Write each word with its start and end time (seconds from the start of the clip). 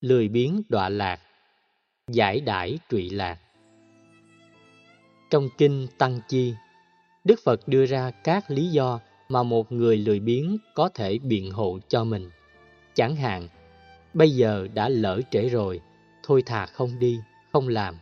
lười 0.00 0.28
biếng 0.28 0.62
đọa 0.68 0.88
lạc, 0.88 1.20
giải 2.08 2.40
đãi 2.40 2.78
trụy 2.90 3.10
lạc. 3.10 3.38
Trong 5.30 5.48
kinh 5.58 5.86
Tăng 5.98 6.20
Chi, 6.28 6.54
Đức 7.24 7.40
Phật 7.44 7.68
đưa 7.68 7.86
ra 7.86 8.10
các 8.10 8.50
lý 8.50 8.66
do 8.66 9.00
mà 9.28 9.42
một 9.42 9.72
người 9.72 9.96
lười 9.96 10.20
biếng 10.20 10.56
có 10.74 10.88
thể 10.88 11.18
biện 11.18 11.50
hộ 11.50 11.78
cho 11.88 12.04
mình. 12.04 12.30
Chẳng 12.94 13.16
hạn, 13.16 13.48
bây 14.14 14.30
giờ 14.30 14.68
đã 14.74 14.88
lỡ 14.88 15.20
trễ 15.30 15.48
rồi, 15.48 15.80
thôi 16.22 16.42
thà 16.46 16.66
không 16.66 16.98
đi, 16.98 17.20
không 17.52 17.68
làm. 17.68 17.94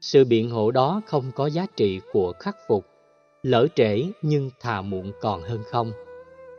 Sự 0.00 0.24
biện 0.24 0.50
hộ 0.50 0.70
đó 0.70 1.00
không 1.06 1.32
có 1.34 1.46
giá 1.46 1.66
trị 1.76 2.00
của 2.12 2.32
khắc 2.38 2.56
phục, 2.68 2.86
lỡ 3.42 3.66
trễ 3.74 4.04
nhưng 4.22 4.50
thà 4.60 4.82
muộn 4.82 5.12
còn 5.20 5.42
hơn 5.42 5.62
không. 5.70 5.92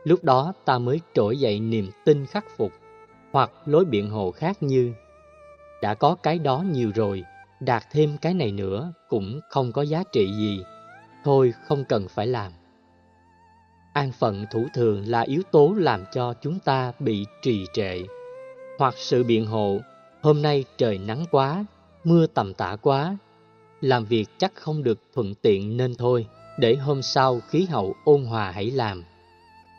Lúc 0.04 0.24
đó 0.24 0.52
ta 0.64 0.78
mới 0.78 1.00
trỗi 1.14 1.36
dậy 1.36 1.60
niềm 1.60 1.90
tin 2.04 2.26
khắc 2.26 2.44
phục, 2.56 2.72
hoặc 3.36 3.50
lối 3.66 3.84
biện 3.84 4.10
hộ 4.10 4.30
khác 4.30 4.62
như 4.62 4.92
đã 5.82 5.94
có 5.94 6.14
cái 6.14 6.38
đó 6.38 6.64
nhiều 6.72 6.90
rồi, 6.94 7.22
đạt 7.60 7.82
thêm 7.90 8.16
cái 8.20 8.34
này 8.34 8.52
nữa 8.52 8.92
cũng 9.08 9.40
không 9.50 9.72
có 9.72 9.82
giá 9.82 10.02
trị 10.12 10.32
gì, 10.32 10.60
thôi 11.24 11.52
không 11.68 11.84
cần 11.84 12.08
phải 12.08 12.26
làm. 12.26 12.52
An 13.92 14.12
phận 14.12 14.46
thủ 14.50 14.66
thường 14.74 15.04
là 15.06 15.20
yếu 15.20 15.42
tố 15.50 15.74
làm 15.76 16.04
cho 16.12 16.34
chúng 16.42 16.58
ta 16.58 16.92
bị 16.98 17.26
trì 17.42 17.66
trệ, 17.72 17.98
hoặc 18.78 18.94
sự 18.96 19.24
biện 19.24 19.46
hộ, 19.46 19.78
hôm 20.22 20.42
nay 20.42 20.64
trời 20.76 20.98
nắng 20.98 21.24
quá, 21.30 21.64
mưa 22.04 22.26
tầm 22.26 22.54
tã 22.54 22.76
quá, 22.76 23.16
làm 23.80 24.04
việc 24.04 24.26
chắc 24.38 24.52
không 24.54 24.82
được 24.82 24.98
thuận 25.14 25.34
tiện 25.34 25.76
nên 25.76 25.94
thôi, 25.94 26.26
để 26.58 26.74
hôm 26.74 27.02
sau 27.02 27.40
khí 27.48 27.66
hậu 27.70 27.94
ôn 28.04 28.24
hòa 28.24 28.50
hãy 28.50 28.70
làm. 28.70 29.04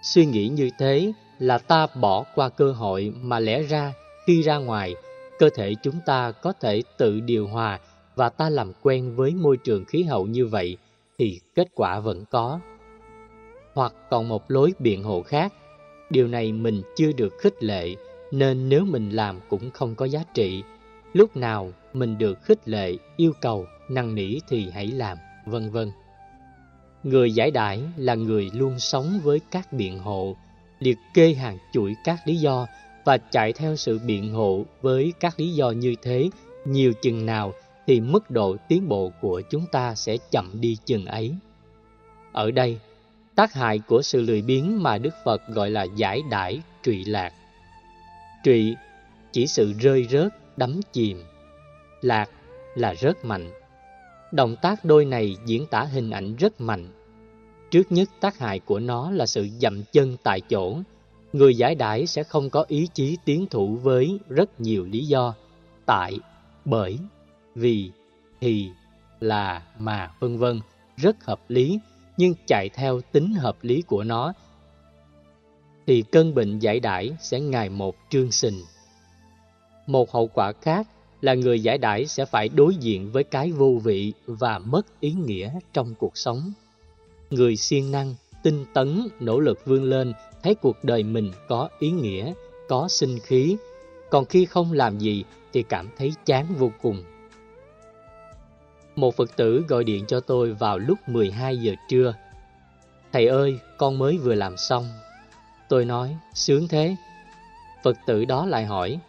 Suy 0.04 0.26
nghĩ 0.26 0.48
như 0.48 0.70
thế 0.80 1.14
là 1.40 1.58
ta 1.58 1.88
bỏ 2.02 2.26
qua 2.36 2.50
cơ 2.50 2.72
hội 2.72 3.14
mà 3.22 3.40
lẽ 3.40 3.64
ra 3.64 3.94
khi 4.26 4.42
ra 4.42 4.58
ngoài, 4.58 4.96
cơ 5.40 5.50
thể 5.56 5.76
chúng 5.84 6.00
ta 6.06 6.32
có 6.32 6.54
thể 6.54 6.84
tự 6.98 7.20
điều 7.20 7.48
hòa 7.48 7.80
và 8.16 8.30
ta 8.30 8.50
làm 8.50 8.72
quen 8.82 9.16
với 9.16 9.32
môi 9.32 9.58
trường 9.58 9.86
khí 9.86 10.04
hậu 10.04 10.26
như 10.26 10.48
vậy 10.48 10.78
thì 11.18 11.40
kết 11.56 11.68
quả 11.76 12.00
vẫn 12.00 12.26
có. 12.30 12.60
Hoặc 13.74 13.94
còn 14.10 14.28
một 14.28 14.52
lối 14.52 14.74
biện 14.80 15.04
hộ 15.04 15.22
khác, 15.22 15.54
điều 16.10 16.28
này 16.28 16.52
mình 16.52 16.82
chưa 16.96 17.12
được 17.12 17.34
khích 17.40 17.64
lệ 17.64 17.96
nên 18.32 18.70
nếu 18.70 18.86
mình 18.86 19.10
làm 19.10 19.40
cũng 19.50 19.72
không 19.72 19.96
có 19.96 20.06
giá 20.06 20.24
trị. 20.34 20.64
Lúc 21.14 21.38
nào 21.38 21.72
mình 21.94 22.18
được 22.18 22.44
khích 22.44 22.68
lệ, 22.68 22.98
yêu 23.18 23.32
cầu, 23.42 23.66
năn 23.90 24.16
nỉ 24.16 24.40
thì 24.50 24.70
hãy 24.70 24.88
làm, 24.88 25.18
vân 25.46 25.70
vân. 25.70 25.92
Người 27.04 27.32
giải 27.32 27.52
đãi 27.52 27.82
là 27.98 28.16
người 28.16 28.52
luôn 28.54 28.80
sống 28.80 29.20
với 29.24 29.42
các 29.52 29.74
biện 29.74 30.00
hộ, 30.00 30.36
liệt 30.80 30.98
kê 31.14 31.34
hàng 31.34 31.58
chuỗi 31.74 31.96
các 32.04 32.20
lý 32.26 32.36
do 32.36 32.68
và 33.06 33.18
chạy 33.18 33.54
theo 33.54 33.76
sự 33.76 34.00
biện 34.00 34.34
hộ 34.34 34.66
với 34.82 35.14
các 35.20 35.40
lý 35.40 35.54
do 35.54 35.72
như 35.72 35.96
thế 36.02 36.30
nhiều 36.66 36.94
chừng 37.02 37.26
nào 37.26 37.54
thì 37.88 38.00
mức 38.00 38.32
độ 38.32 38.56
tiến 38.68 38.90
bộ 38.90 39.12
của 39.22 39.42
chúng 39.50 39.66
ta 39.72 39.96
sẽ 39.96 40.18
chậm 40.32 40.62
đi 40.62 40.78
chừng 40.86 41.06
ấy. 41.06 41.36
Ở 42.32 42.52
đây, 42.52 42.80
tác 43.36 43.54
hại 43.54 43.80
của 43.80 44.02
sự 44.02 44.22
lười 44.22 44.42
biếng 44.42 44.84
mà 44.84 44.98
Đức 44.98 45.14
Phật 45.26 45.42
gọi 45.48 45.70
là 45.70 45.84
giải 45.84 46.22
đãi 46.32 46.62
trụy 46.84 47.06
lạc. 47.06 47.34
Trụy 48.44 48.76
chỉ 49.32 49.48
sự 49.48 49.74
rơi 49.74 50.08
rớt, 50.10 50.58
đắm 50.58 50.80
chìm. 50.92 51.24
Lạc 52.02 52.30
là 52.76 52.96
rớt 52.96 53.26
mạnh. 53.26 53.52
Động 54.32 54.56
tác 54.62 54.86
đôi 54.86 55.06
này 55.06 55.38
diễn 55.46 55.66
tả 55.66 55.84
hình 55.84 56.10
ảnh 56.10 56.36
rất 56.36 56.62
mạnh. 56.62 56.90
Trước 57.72 57.92
nhất 57.92 58.10
tác 58.20 58.38
hại 58.38 58.60
của 58.60 58.80
nó 58.80 59.12
là 59.12 59.26
sự 59.26 59.48
dậm 59.60 59.84
chân 59.92 60.18
tại 60.24 60.42
chỗ. 60.42 60.78
Người 61.34 61.56
giải 61.56 61.76
đãi 61.76 62.08
sẽ 62.08 62.24
không 62.24 62.50
có 62.50 62.66
ý 62.68 62.88
chí 62.94 63.18
tiến 63.26 63.48
thủ 63.50 63.76
với 63.76 64.20
rất 64.30 64.62
nhiều 64.62 64.86
lý 64.86 65.06
do. 65.06 65.34
Tại, 65.86 66.20
bởi, 66.66 66.98
vì, 67.56 67.92
thì, 68.42 68.70
là, 69.20 69.62
mà, 69.80 70.12
vân 70.20 70.38
vân 70.38 70.60
rất 70.98 71.26
hợp 71.26 71.40
lý, 71.48 71.80
nhưng 72.18 72.34
chạy 72.48 72.70
theo 72.70 73.02
tính 73.12 73.34
hợp 73.34 73.58
lý 73.62 73.82
của 73.82 74.04
nó, 74.04 74.34
thì 75.88 76.02
cân 76.12 76.36
bệnh 76.36 76.60
giải 76.60 76.80
đãi 76.80 77.16
sẽ 77.22 77.40
ngày 77.40 77.70
một 77.70 77.96
trương 78.10 78.32
sình. 78.32 78.64
Một 79.88 80.12
hậu 80.12 80.28
quả 80.28 80.52
khác 80.62 80.88
là 81.22 81.34
người 81.34 81.60
giải 81.60 81.78
đãi 81.78 82.06
sẽ 82.06 82.26
phải 82.26 82.50
đối 82.50 82.76
diện 82.76 83.12
với 83.12 83.24
cái 83.24 83.52
vô 83.52 83.80
vị 83.84 84.14
và 84.26 84.60
mất 84.60 85.00
ý 85.00 85.12
nghĩa 85.12 85.52
trong 85.74 85.96
cuộc 85.96 86.18
sống. 86.18 86.54
Người 87.30 87.56
siêng 87.56 87.92
năng, 87.92 88.16
tinh 88.44 88.66
tấn, 88.74 89.08
nỗ 89.20 89.40
lực 89.40 89.66
vươn 89.66 89.84
lên, 89.84 90.14
thấy 90.44 90.56
cuộc 90.56 90.84
đời 90.84 91.04
mình 91.04 91.32
có 91.48 91.70
ý 91.80 91.92
nghĩa, 91.92 92.34
có 92.68 92.88
sinh 92.88 93.20
khí, 93.20 93.58
còn 94.10 94.26
khi 94.26 94.46
không 94.46 94.74
làm 94.74 95.00
gì 95.00 95.24
thì 95.54 95.64
cảm 95.64 95.90
thấy 95.98 96.14
chán 96.26 96.46
vô 96.58 96.72
cùng. 96.82 97.04
Một 98.96 99.16
Phật 99.16 99.36
tử 99.36 99.64
gọi 99.68 99.84
điện 99.84 100.06
cho 100.08 100.20
tôi 100.20 100.54
vào 100.54 100.78
lúc 100.78 100.98
12 101.08 101.58
giờ 101.58 101.74
trưa. 101.90 102.14
Thầy 103.14 103.28
ơi, 103.28 103.60
con 103.78 103.98
mới 103.98 104.18
vừa 104.18 104.36
làm 104.36 104.58
xong. 104.58 104.90
Tôi 105.70 105.86
nói, 105.86 106.18
sướng 106.34 106.68
thế. 106.68 106.96
Phật 107.84 107.98
tử 108.08 108.26
đó 108.26 108.46
lại 108.46 108.66
hỏi, 108.66 109.00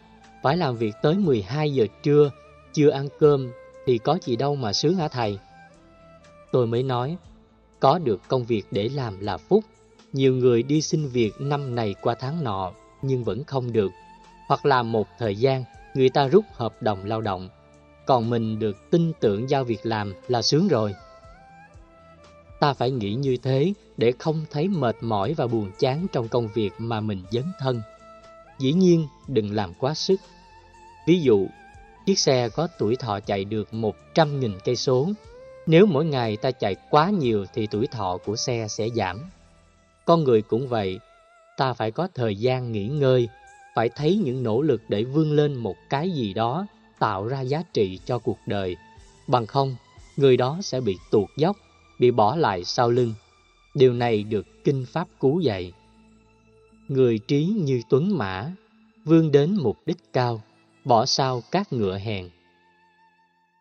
phải 0.43 0.57
làm 0.57 0.77
việc 0.77 0.95
tới 1.01 1.15
12 1.15 1.73
giờ 1.73 1.85
trưa, 2.03 2.31
chưa 2.73 2.89
ăn 2.89 3.07
cơm 3.19 3.51
thì 3.85 3.97
có 3.97 4.17
gì 4.21 4.35
đâu 4.35 4.55
mà 4.55 4.73
sướng 4.73 4.95
hả 4.95 5.07
thầy? 5.07 5.39
Tôi 6.51 6.67
mới 6.67 6.83
nói, 6.83 7.17
có 7.79 7.99
được 7.99 8.21
công 8.27 8.45
việc 8.45 8.63
để 8.71 8.89
làm 8.89 9.19
là 9.19 9.37
phúc. 9.37 9.63
Nhiều 10.13 10.33
người 10.33 10.63
đi 10.63 10.81
xin 10.81 11.07
việc 11.07 11.31
năm 11.39 11.75
này 11.75 11.95
qua 12.01 12.15
tháng 12.19 12.43
nọ 12.43 12.71
nhưng 13.01 13.23
vẫn 13.23 13.43
không 13.43 13.73
được. 13.73 13.91
Hoặc 14.47 14.65
là 14.65 14.83
một 14.83 15.07
thời 15.19 15.35
gian, 15.35 15.63
người 15.93 16.09
ta 16.09 16.27
rút 16.27 16.45
hợp 16.53 16.81
đồng 16.81 17.05
lao 17.05 17.21
động 17.21 17.49
còn 18.09 18.29
mình 18.29 18.59
được 18.59 18.89
tin 18.91 19.13
tưởng 19.19 19.49
giao 19.49 19.63
việc 19.63 19.85
làm 19.85 20.13
là 20.27 20.41
sướng 20.41 20.67
rồi. 20.67 20.95
Ta 22.59 22.73
phải 22.73 22.91
nghĩ 22.91 23.13
như 23.13 23.37
thế 23.37 23.73
để 23.97 24.13
không 24.19 24.45
thấy 24.51 24.67
mệt 24.67 24.95
mỏi 25.01 25.33
và 25.33 25.47
buồn 25.47 25.71
chán 25.79 26.07
trong 26.11 26.27
công 26.27 26.47
việc 26.47 26.71
mà 26.77 27.01
mình 27.01 27.23
dấn 27.31 27.43
thân. 27.59 27.81
Dĩ 28.59 28.73
nhiên, 28.73 29.07
đừng 29.27 29.55
làm 29.55 29.73
quá 29.73 29.93
sức. 29.93 30.19
Ví 31.07 31.21
dụ, 31.21 31.47
chiếc 32.05 32.19
xe 32.19 32.49
có 32.49 32.67
tuổi 32.79 32.95
thọ 32.95 33.19
chạy 33.19 33.45
được 33.45 33.67
100.000 33.71 34.59
cây 34.65 34.75
số. 34.75 35.09
Nếu 35.69 35.85
mỗi 35.85 36.05
ngày 36.05 36.37
ta 36.37 36.51
chạy 36.51 36.75
quá 36.89 37.09
nhiều 37.09 37.45
thì 37.53 37.67
tuổi 37.67 37.87
thọ 37.87 38.17
của 38.25 38.35
xe 38.35 38.67
sẽ 38.69 38.89
giảm. 38.89 39.21
Con 40.05 40.23
người 40.23 40.41
cũng 40.41 40.67
vậy, 40.67 40.99
ta 41.57 41.73
phải 41.73 41.91
có 41.91 42.07
thời 42.15 42.35
gian 42.35 42.71
nghỉ 42.71 42.87
ngơi, 42.87 43.29
phải 43.75 43.89
thấy 43.89 44.17
những 44.17 44.43
nỗ 44.43 44.61
lực 44.61 44.81
để 44.87 45.03
vươn 45.03 45.31
lên 45.31 45.55
một 45.55 45.75
cái 45.89 46.11
gì 46.11 46.33
đó 46.33 46.65
tạo 46.99 47.27
ra 47.27 47.41
giá 47.41 47.63
trị 47.73 47.99
cho 48.05 48.19
cuộc 48.19 48.37
đời. 48.45 48.75
Bằng 49.27 49.45
không, 49.45 49.75
người 50.17 50.37
đó 50.37 50.57
sẽ 50.61 50.81
bị 50.81 50.97
tuột 51.11 51.29
dốc, 51.37 51.57
bị 51.99 52.11
bỏ 52.11 52.35
lại 52.35 52.63
sau 52.63 52.89
lưng. 52.89 53.13
Điều 53.75 53.93
này 53.93 54.23
được 54.23 54.45
Kinh 54.63 54.85
Pháp 54.91 55.07
cứu 55.19 55.39
dạy. 55.39 55.73
Người 56.87 57.19
trí 57.19 57.45
như 57.45 57.81
tuấn 57.89 58.17
mã, 58.17 58.51
vươn 59.05 59.31
đến 59.31 59.57
mục 59.61 59.77
đích 59.85 60.13
cao, 60.13 60.41
bỏ 60.85 61.05
sau 61.05 61.41
các 61.51 61.73
ngựa 61.73 61.97
hèn. 61.97 62.29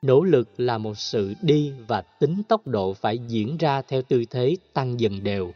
Nỗ 0.02 0.24
lực 0.24 0.48
là 0.56 0.78
một 0.78 0.98
sự 0.98 1.34
đi 1.42 1.72
và 1.86 2.00
tính 2.00 2.42
tốc 2.48 2.66
độ 2.66 2.94
phải 2.94 3.18
diễn 3.18 3.56
ra 3.56 3.82
theo 3.82 4.02
tư 4.02 4.24
thế 4.30 4.56
tăng 4.72 5.00
dần 5.00 5.24
đều. 5.24 5.52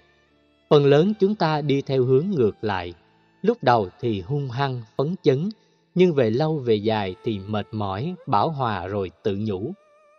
Phần 0.71 0.87
lớn 0.87 1.13
chúng 1.21 1.35
ta 1.35 1.61
đi 1.61 1.83
theo 1.83 2.05
hướng 2.05 2.27
ngược 2.31 2.65
lại. 2.65 2.95
Lúc 3.43 3.59
đầu 3.63 3.89
thì 4.01 4.21
hung 4.21 4.51
hăng, 4.51 4.83
phấn 4.97 5.15
chấn, 5.23 5.51
nhưng 5.95 6.15
về 6.15 6.31
lâu 6.31 6.57
về 6.57 6.75
dài 6.75 7.15
thì 7.25 7.39
mệt 7.39 7.67
mỏi, 7.73 8.15
bảo 8.27 8.51
hòa 8.51 8.87
rồi 8.87 9.11
tự 9.23 9.37
nhủ. 9.41 9.73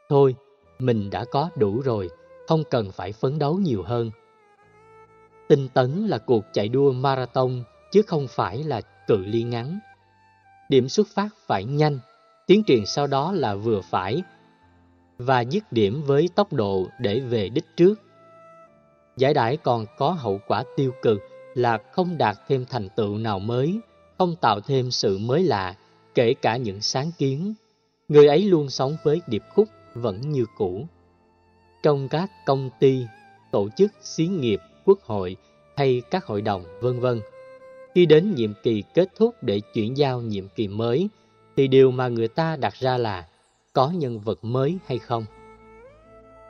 Thôi, 0.10 0.36
mình 0.80 1.10
đã 1.10 1.26
có 1.26 1.50
đủ 1.56 1.82
rồi, 1.82 2.10
không 2.48 2.64
cần 2.70 2.92
phải 2.92 3.12
phấn 3.12 3.40
đấu 3.40 3.56
nhiều 3.56 3.84
hơn. 3.84 4.12
Tinh 5.48 5.68
tấn 5.74 6.08
là 6.08 6.18
cuộc 6.18 6.44
chạy 6.54 6.68
đua 6.68 6.92
marathon 6.92 7.64
chứ 7.92 8.02
không 8.02 8.28
phải 8.28 8.64
là 8.64 8.82
cự 9.08 9.18
ly 9.18 9.44
ngắn. 9.44 9.80
Điểm 10.70 10.90
xuất 10.90 11.08
phát 11.16 11.30
phải 11.48 11.66
nhanh, 11.66 12.00
tiến 12.48 12.64
trình 12.64 12.86
sau 12.86 13.08
đó 13.08 13.32
là 13.32 13.56
vừa 13.56 13.82
phải 13.82 14.24
và 15.18 15.42
dứt 15.42 15.72
điểm 15.72 16.02
với 16.06 16.30
tốc 16.36 16.54
độ 16.54 16.88
để 17.00 17.20
về 17.20 17.50
đích 17.50 17.66
trước. 17.78 18.02
Giải 19.18 19.34
đãi 19.34 19.58
còn 19.58 19.86
có 19.98 20.12
hậu 20.12 20.40
quả 20.48 20.64
tiêu 20.76 20.92
cực 21.02 21.20
là 21.54 21.78
không 21.92 22.18
đạt 22.18 22.38
thêm 22.48 22.66
thành 22.70 22.90
tựu 22.96 23.18
nào 23.18 23.40
mới 23.40 23.80
không 24.18 24.36
tạo 24.36 24.62
thêm 24.62 24.92
sự 24.92 25.18
mới 25.18 25.44
lạ, 25.44 25.76
kể 26.16 26.34
cả 26.34 26.58
những 26.58 26.82
sáng 26.82 27.12
kiến. 27.18 27.54
Người 28.08 28.28
ấy 28.28 28.44
luôn 28.44 28.70
sống 28.70 28.98
với 29.04 29.22
điệp 29.28 29.44
khúc 29.54 29.68
vẫn 29.94 30.32
như 30.32 30.46
cũ. 30.58 30.88
Trong 31.84 32.08
các 32.08 32.32
công 32.46 32.70
ty, 32.80 33.06
tổ 33.52 33.70
chức, 33.78 33.92
xí 34.02 34.28
nghiệp, 34.28 34.60
quốc 34.86 35.00
hội 35.02 35.36
hay 35.76 36.02
các 36.12 36.26
hội 36.26 36.42
đồng, 36.42 36.64
vân 36.82 37.00
vân. 37.00 37.22
Khi 37.96 38.06
đến 38.06 38.34
nhiệm 38.36 38.54
kỳ 38.64 38.84
kết 38.94 39.10
thúc 39.16 39.36
để 39.42 39.62
chuyển 39.74 39.98
giao 39.98 40.22
nhiệm 40.22 40.48
kỳ 40.48 40.68
mới, 40.68 41.10
thì 41.56 41.68
điều 41.68 41.92
mà 41.92 42.08
người 42.08 42.28
ta 42.28 42.56
đặt 42.56 42.74
ra 42.74 42.98
là 42.98 43.28
có 43.74 43.92
nhân 43.96 44.20
vật 44.20 44.40
mới 44.42 44.78
hay 44.86 45.00
không. 45.00 45.26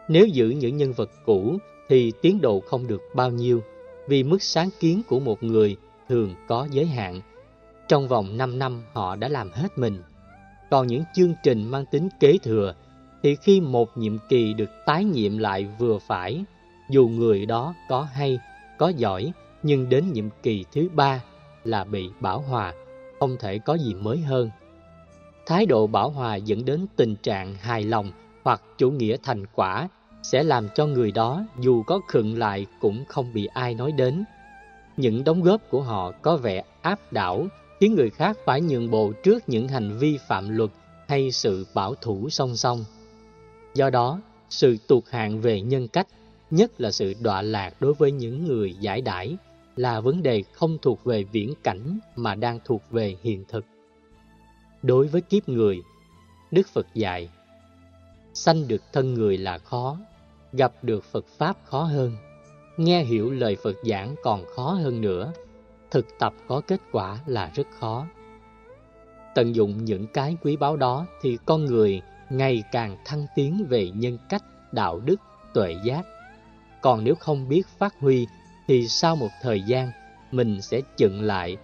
Nếu 0.08 0.26
giữ 0.26 0.50
những 0.50 0.78
nhân 0.78 0.94
vật 0.94 1.10
cũ 1.26 1.58
thì 1.90 2.12
tiến 2.22 2.42
độ 2.42 2.60
không 2.60 2.88
được 2.88 3.02
bao 3.16 3.30
nhiêu, 3.32 3.64
vì 4.08 4.24
mức 4.24 4.42
sáng 4.42 4.70
kiến 4.80 5.02
của 5.08 5.20
một 5.20 5.44
người 5.44 5.78
thường 6.10 6.36
có 6.48 6.68
giới 6.72 6.86
hạn 6.86 7.22
Trong 7.88 8.08
vòng 8.08 8.38
5 8.38 8.60
năm 8.60 8.84
họ 8.94 9.16
đã 9.16 9.28
làm 9.28 9.52
hết 9.52 9.78
mình. 9.78 10.02
Còn 10.72 10.88
những 10.88 11.04
chương 11.16 11.34
trình 11.44 11.72
mang 11.72 11.86
tính 11.86 12.10
kế 12.20 12.38
thừa 12.44 12.74
thì 13.24 13.36
khi 13.36 13.62
một 13.62 13.98
nhiệm 13.98 14.18
kỳ 14.30 14.54
được 14.54 14.70
tái 14.86 15.04
nhiệm 15.04 15.38
lại 15.38 15.68
vừa 15.80 15.98
phải, 15.98 16.44
dù 16.90 17.08
người 17.08 17.46
đó 17.46 17.74
có 17.90 18.02
hay, 18.02 18.40
có 18.78 18.90
giỏi, 18.90 19.32
nhưng 19.64 19.90
đến 19.90 20.14
nhiệm 20.14 20.30
kỳ 20.44 20.66
thứ 20.72 20.90
ba 20.94 21.24
là 21.64 21.84
bị 21.84 22.10
bảo 22.20 22.40
hòa, 22.40 22.74
không 23.20 23.38
thể 23.40 23.60
có 23.60 23.74
gì 23.74 23.94
mới 23.94 24.18
hơn. 24.18 24.50
Thái 25.46 25.66
độ 25.66 25.88
bảo 25.88 26.10
hòa 26.10 26.36
dẫn 26.36 26.66
đến 26.66 26.86
tình 26.96 27.16
trạng 27.16 27.56
hài 27.56 27.84
lòng 27.84 28.12
hoặc 28.44 28.62
chủ 28.78 28.92
nghĩa 28.92 29.18
thành 29.24 29.46
quả 29.56 29.88
sẽ 30.24 30.44
làm 30.44 30.68
cho 30.76 30.86
người 30.86 31.12
đó 31.12 31.46
dù 31.60 31.84
có 31.84 32.00
khựng 32.08 32.38
lại 32.38 32.66
cũng 32.80 33.06
không 33.06 33.34
bị 33.34 33.46
ai 33.46 33.76
nói 33.76 33.92
đến. 33.92 34.24
Những 34.98 35.24
đóng 35.24 35.44
góp 35.44 35.62
của 35.70 35.82
họ 35.82 36.12
có 36.12 36.38
vẻ 36.38 36.64
áp 36.82 37.14
đảo 37.14 37.48
khiến 37.80 37.96
người 37.96 38.10
khác 38.10 38.38
phải 38.46 38.62
nhượng 38.62 38.92
bộ 38.92 39.12
trước 39.24 39.50
những 39.50 39.68
hành 39.68 39.98
vi 39.98 40.18
phạm 40.28 40.50
luật 40.50 40.70
hay 41.08 41.32
sự 41.32 41.66
bảo 41.74 41.96
thủ 41.96 42.30
song 42.30 42.56
song. 42.56 42.86
Do 43.74 43.90
đó, 43.90 44.22
sự 44.50 44.78
tụt 44.88 45.04
hạng 45.10 45.42
về 45.42 45.62
nhân 45.62 45.88
cách, 45.88 46.08
nhất 46.52 46.82
là 46.82 46.92
sự 46.92 47.14
đọa 47.22 47.42
lạc 47.42 47.82
đối 47.82 47.94
với 47.94 48.12
những 48.12 48.46
người 48.48 48.76
giải 48.80 49.02
đãi, 49.02 49.38
là 49.76 50.00
vấn 50.00 50.24
đề 50.24 50.44
không 50.52 50.78
thuộc 50.82 51.04
về 51.04 51.24
viễn 51.24 51.54
cảnh 51.64 52.00
mà 52.16 52.36
đang 52.36 52.60
thuộc 52.66 52.82
về 52.92 53.16
hiện 53.24 53.44
thực. 53.48 53.66
Đối 54.84 55.08
với 55.08 55.22
kiếp 55.22 55.50
người, 55.50 55.84
Đức 56.52 56.68
Phật 56.74 56.88
dạy, 56.94 57.30
sanh 58.34 58.68
được 58.68 58.82
thân 58.94 59.14
người 59.14 59.38
là 59.38 59.58
khó, 59.58 59.98
gặp 60.54 60.74
được 60.82 61.04
Phật 61.04 61.26
Pháp 61.38 61.58
khó 61.66 61.84
hơn, 61.84 62.18
nghe 62.78 63.04
hiểu 63.04 63.32
lời 63.32 63.58
Phật 63.64 63.76
giảng 63.84 64.16
còn 64.24 64.46
khó 64.56 64.74
hơn 64.74 65.02
nữa, 65.02 65.34
thực 65.92 66.06
tập 66.20 66.34
có 66.48 66.62
kết 66.68 66.80
quả 66.92 67.20
là 67.26 67.52
rất 67.56 67.68
khó. 67.80 68.08
Tận 69.36 69.56
dụng 69.56 69.86
những 69.86 70.08
cái 70.08 70.38
quý 70.42 70.56
báu 70.56 70.78
đó 70.78 71.06
thì 71.22 71.38
con 71.46 71.66
người 71.66 72.02
ngày 72.30 72.64
càng 72.72 72.98
thăng 73.06 73.26
tiến 73.36 73.66
về 73.70 73.90
nhân 73.90 74.18
cách, 74.30 74.44
đạo 74.72 75.00
đức, 75.00 75.20
tuệ 75.54 75.76
giác. 75.86 76.04
Còn 76.82 77.04
nếu 77.04 77.16
không 77.16 77.50
biết 77.50 77.68
phát 77.78 77.94
huy 78.00 78.28
thì 78.68 78.88
sau 78.88 79.16
một 79.16 79.30
thời 79.42 79.62
gian 79.62 79.92
mình 80.32 80.62
sẽ 80.62 80.82
chừng 80.98 81.22
lại, 81.22 81.58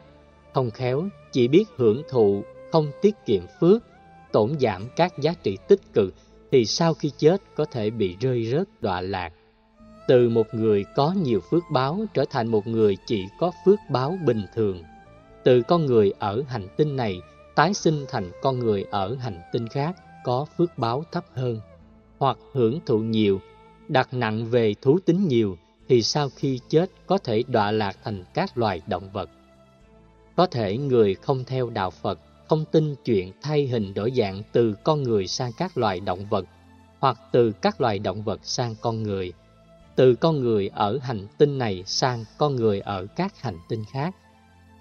không 0.54 0.72
khéo 0.72 1.04
chỉ 1.32 1.48
biết 1.48 1.66
hưởng 1.78 2.02
thụ, 2.10 2.44
không 2.72 2.92
tiết 3.02 3.16
kiệm 3.26 3.44
phước, 3.60 3.84
tổn 4.32 4.60
giảm 4.60 4.88
các 4.96 5.14
giá 5.20 5.34
trị 5.44 5.58
tích 5.68 5.94
cực 5.94 6.14
thì 6.52 6.66
sau 6.66 6.94
khi 6.94 7.12
chết 7.18 7.42
có 7.56 7.66
thể 7.66 7.90
bị 7.90 8.16
rơi 8.20 8.46
rớt 8.46 8.68
đọa 8.82 9.02
lạc. 9.02 9.34
Từ 10.08 10.30
một 10.30 10.54
người 10.54 10.86
có 10.96 11.14
nhiều 11.24 11.40
phước 11.52 11.64
báo 11.72 12.06
trở 12.14 12.26
thành 12.30 12.48
một 12.48 12.68
người 12.68 12.98
chỉ 13.06 13.26
có 13.40 13.52
phước 13.66 13.80
báo 13.90 14.18
bình 14.26 14.46
thường. 14.56 14.84
Từ 15.44 15.62
con 15.62 15.86
người 15.86 16.14
ở 16.20 16.44
hành 16.48 16.68
tinh 16.78 16.96
này 16.96 17.20
tái 17.56 17.74
sinh 17.74 18.06
thành 18.10 18.32
con 18.42 18.60
người 18.60 18.86
ở 18.92 19.16
hành 19.16 19.42
tinh 19.52 19.68
khác 19.68 19.96
có 20.24 20.46
phước 20.58 20.78
báo 20.78 21.04
thấp 21.12 21.26
hơn, 21.34 21.60
hoặc 22.18 22.38
hưởng 22.54 22.80
thụ 22.86 23.00
nhiều, 23.00 23.42
đặt 23.88 24.14
nặng 24.14 24.46
về 24.46 24.74
thú 24.82 25.00
tính 25.06 25.28
nhiều, 25.28 25.58
thì 25.88 26.02
sau 26.02 26.30
khi 26.36 26.60
chết 26.70 26.90
có 27.08 27.18
thể 27.18 27.44
đọa 27.48 27.72
lạc 27.72 27.98
thành 28.04 28.24
các 28.34 28.58
loài 28.58 28.82
động 28.88 29.10
vật. 29.14 29.30
Có 30.36 30.46
thể 30.46 30.78
người 30.78 31.16
không 31.16 31.44
theo 31.46 31.70
đạo 31.70 31.92
Phật, 31.92 32.20
không 32.50 32.66
tin 32.66 32.96
chuyện 33.06 33.32
thay 33.42 33.68
hình 33.68 33.94
đổi 33.94 34.12
dạng 34.16 34.44
từ 34.52 34.76
con 34.84 35.04
người 35.04 35.28
sang 35.28 35.52
các 35.58 35.78
loài 35.78 36.00
động 36.00 36.26
vật, 36.30 36.46
hoặc 37.00 37.18
từ 37.32 37.52
các 37.52 37.82
loài 37.82 38.00
động 38.00 38.24
vật 38.24 38.40
sang 38.44 38.76
con 38.82 39.04
người, 39.04 39.34
từ 39.96 40.16
con 40.16 40.40
người 40.42 40.68
ở 40.68 41.00
hành 41.02 41.28
tinh 41.38 41.58
này 41.58 41.84
sang 41.86 42.26
con 42.38 42.56
người 42.56 42.80
ở 42.80 43.06
các 43.16 43.42
hành 43.42 43.58
tinh 43.70 43.84
khác. 43.92 44.16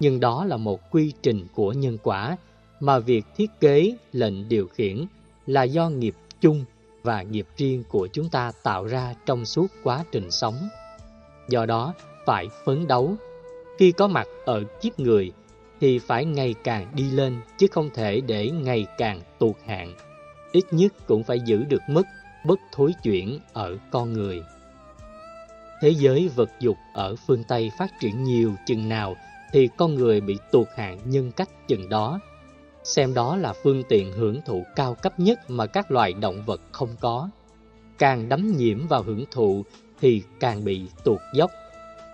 Nhưng 0.00 0.20
đó 0.20 0.44
là 0.44 0.56
một 0.56 0.90
quy 0.90 1.12
trình 1.22 1.46
của 1.54 1.72
nhân 1.72 1.98
quả 2.02 2.36
mà 2.80 2.98
việc 2.98 3.24
thiết 3.36 3.50
kế 3.60 3.96
lệnh 4.12 4.48
điều 4.48 4.68
khiển 4.68 5.06
là 5.46 5.62
do 5.62 5.88
nghiệp 5.88 6.14
chung 6.40 6.64
và 7.02 7.22
nghiệp 7.22 7.46
riêng 7.56 7.84
của 7.88 8.08
chúng 8.12 8.28
ta 8.28 8.52
tạo 8.62 8.84
ra 8.84 9.14
trong 9.26 9.44
suốt 9.44 9.66
quá 9.82 10.04
trình 10.12 10.30
sống. 10.30 10.68
Do 11.48 11.66
đó, 11.66 11.94
phải 12.26 12.46
phấn 12.64 12.86
đấu. 12.86 13.14
Khi 13.78 13.92
có 13.92 14.08
mặt 14.08 14.26
ở 14.44 14.64
kiếp 14.80 15.00
người, 15.00 15.32
thì 15.80 15.98
phải 15.98 16.24
ngày 16.24 16.54
càng 16.64 16.92
đi 16.94 17.10
lên, 17.10 17.40
chứ 17.58 17.66
không 17.70 17.90
thể 17.94 18.20
để 18.20 18.50
ngày 18.50 18.86
càng 18.98 19.20
tuột 19.38 19.56
hạng.ít 19.66 20.64
nhất 20.70 20.92
cũng 21.06 21.24
phải 21.24 21.40
giữ 21.40 21.64
được 21.64 21.82
mức 21.88 22.04
bất 22.44 22.58
thối 22.72 22.92
chuyển 23.02 23.38
ở 23.52 23.76
con 23.90 24.12
người. 24.12 24.42
Thế 25.80 25.90
giới 25.90 26.28
vật 26.28 26.50
dục 26.60 26.76
ở 26.94 27.16
phương 27.26 27.44
Tây 27.48 27.70
phát 27.78 27.90
triển 28.00 28.24
nhiều 28.24 28.54
chừng 28.66 28.88
nào 28.88 29.16
thì 29.52 29.68
con 29.76 29.94
người 29.94 30.20
bị 30.20 30.38
tuột 30.52 30.68
hạng 30.76 30.98
nhân 31.04 31.32
cách 31.32 31.68
chừng 31.68 31.88
đó 31.88 32.20
xem 32.88 33.14
đó 33.14 33.36
là 33.36 33.52
phương 33.62 33.82
tiện 33.88 34.12
hưởng 34.12 34.40
thụ 34.44 34.64
cao 34.76 34.94
cấp 34.94 35.20
nhất 35.20 35.50
mà 35.50 35.66
các 35.66 35.90
loài 35.90 36.12
động 36.12 36.42
vật 36.46 36.60
không 36.72 36.96
có. 37.00 37.30
Càng 37.98 38.28
đắm 38.28 38.56
nhiễm 38.56 38.86
vào 38.86 39.02
hưởng 39.02 39.24
thụ 39.30 39.64
thì 40.00 40.22
càng 40.40 40.64
bị 40.64 40.86
tuột 41.04 41.20
dốc, 41.34 41.50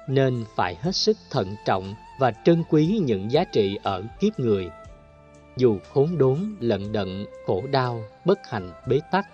nên 0.08 0.44
phải 0.56 0.74
hết 0.74 0.96
sức 0.96 1.16
thận 1.30 1.54
trọng 1.66 1.94
và 2.18 2.32
trân 2.44 2.64
quý 2.70 3.00
những 3.04 3.30
giá 3.30 3.44
trị 3.44 3.78
ở 3.82 4.02
kiếp 4.20 4.40
người. 4.40 4.68
Dù 5.56 5.78
khốn 5.92 6.18
đốn, 6.18 6.56
lận 6.60 6.92
đận, 6.92 7.26
khổ 7.46 7.62
đau, 7.70 8.02
bất 8.24 8.38
hạnh, 8.50 8.70
bế 8.88 9.00
tắc, 9.12 9.26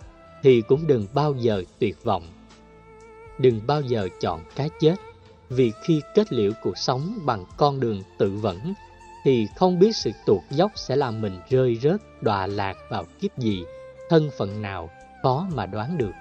thì 0.43 0.63
cũng 0.69 0.87
đừng 0.87 1.07
bao 1.15 1.35
giờ 1.35 1.63
tuyệt 1.79 2.05
vọng. 2.05 2.23
Đừng 3.39 3.61
bao 3.67 3.81
giờ 3.81 4.09
chọn 4.21 4.45
cái 4.57 4.71
chết, 4.81 4.95
vì 5.49 5.73
khi 5.85 6.01
kết 6.15 6.33
liễu 6.33 6.53
cuộc 6.63 6.79
sống 6.79 7.19
bằng 7.25 7.45
con 7.57 7.81
đường 7.81 8.03
tự 8.19 8.31
vẫn 8.31 8.75
thì 9.25 9.49
không 9.57 9.79
biết 9.79 9.97
sự 9.97 10.11
tuột 10.27 10.43
dốc 10.51 10.73
sẽ 10.75 10.97
làm 10.97 11.21
mình 11.21 11.41
rơi 11.49 11.79
rớt 11.83 12.23
đọa 12.23 12.47
lạc 12.47 12.77
vào 12.89 13.05
kiếp 13.21 13.39
gì, 13.39 13.65
thân 14.09 14.31
phận 14.39 14.63
nào, 14.63 14.91
khó 15.23 15.47
mà 15.55 15.67
đoán 15.67 15.99
được. 15.99 16.13